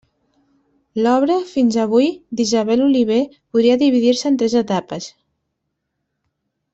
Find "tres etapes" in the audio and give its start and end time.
4.45-5.11